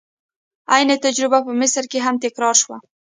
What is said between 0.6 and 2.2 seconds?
عین تجربه په مصر کې هم